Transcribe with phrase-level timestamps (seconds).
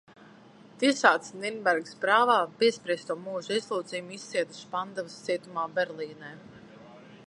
[0.83, 6.37] Tiesāts Nirnbergas prāvā, piespriesto mūža ieslodzījumu izcieta Špandavas cietumā Berlīnē.